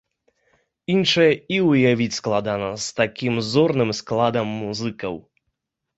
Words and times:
Іншае 0.93 1.27
і 1.57 1.59
ўявіць 1.67 2.17
складана, 2.19 2.69
з 2.85 2.97
такім 3.03 3.33
зорным 3.51 3.91
складам 4.03 4.47
музыкаў. 4.63 5.15